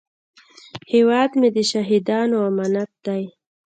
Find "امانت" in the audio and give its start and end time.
2.49-2.91